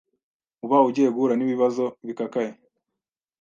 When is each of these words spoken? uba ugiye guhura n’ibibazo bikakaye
uba 0.65 0.77
ugiye 0.87 1.09
guhura 1.15 1.35
n’ibibazo 1.35 1.83
bikakaye 2.07 2.51